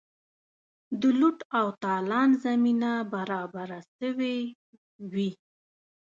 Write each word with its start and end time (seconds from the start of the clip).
د 0.99 1.01
لوټ 1.19 1.37
او 1.57 1.67
تالان 1.83 2.29
زمینه 2.43 2.91
برابره 3.13 3.79
سوې 3.97 4.37
وي. 5.13 5.31